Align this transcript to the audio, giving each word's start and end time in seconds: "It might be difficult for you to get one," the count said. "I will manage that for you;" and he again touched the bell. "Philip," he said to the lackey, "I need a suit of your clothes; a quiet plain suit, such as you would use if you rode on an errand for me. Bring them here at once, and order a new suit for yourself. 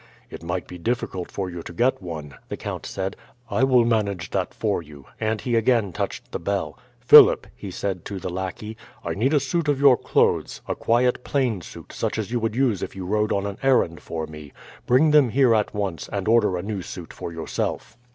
"It 0.31 0.41
might 0.41 0.65
be 0.65 0.79
difficult 0.79 1.29
for 1.29 1.47
you 1.47 1.61
to 1.61 1.71
get 1.73 2.01
one," 2.01 2.33
the 2.49 2.57
count 2.57 2.87
said. 2.87 3.15
"I 3.51 3.63
will 3.63 3.85
manage 3.85 4.31
that 4.31 4.51
for 4.51 4.81
you;" 4.81 5.05
and 5.19 5.39
he 5.39 5.55
again 5.55 5.93
touched 5.93 6.31
the 6.31 6.39
bell. 6.39 6.79
"Philip," 6.99 7.45
he 7.55 7.69
said 7.69 8.03
to 8.05 8.17
the 8.17 8.31
lackey, 8.31 8.77
"I 9.05 9.13
need 9.13 9.31
a 9.31 9.39
suit 9.39 9.67
of 9.67 9.79
your 9.79 9.97
clothes; 9.97 10.59
a 10.67 10.73
quiet 10.73 11.23
plain 11.23 11.61
suit, 11.61 11.93
such 11.93 12.17
as 12.17 12.31
you 12.31 12.39
would 12.39 12.55
use 12.55 12.81
if 12.81 12.95
you 12.95 13.05
rode 13.05 13.31
on 13.31 13.45
an 13.45 13.59
errand 13.61 14.01
for 14.01 14.25
me. 14.25 14.51
Bring 14.87 15.11
them 15.11 15.29
here 15.29 15.53
at 15.53 15.75
once, 15.75 16.09
and 16.11 16.27
order 16.27 16.57
a 16.57 16.63
new 16.63 16.81
suit 16.81 17.13
for 17.13 17.31
yourself. 17.31 17.95